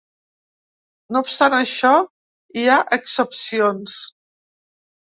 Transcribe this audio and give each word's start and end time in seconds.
No 1.15 1.21
obstant 1.25 1.57
això, 1.59 1.93
hi 2.63 2.67
ha 2.71 2.81
excepcions. 3.01 4.03